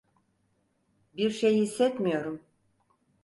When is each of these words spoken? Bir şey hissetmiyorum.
Bir 1.17 1.29
şey 1.29 1.55
hissetmiyorum. 1.57 2.39